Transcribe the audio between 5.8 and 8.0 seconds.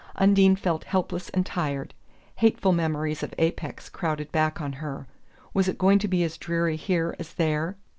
to be as dreary here as there?